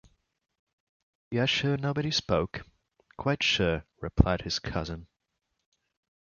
[1.29, 2.65] ‘You are sure nobody spoke?’
[3.19, 5.05] ‘Quite sure,’ replied his cousin.